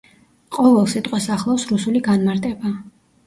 [0.55, 2.73] ყოველ სიტყვას ახლავს რუსული განმარტება.